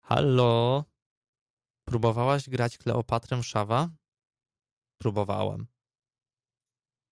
[0.11, 0.85] —Hallo!
[1.85, 3.89] Próbowałaś grać Kleopatrę Shawa?—
[5.01, 5.67] Próbowałam.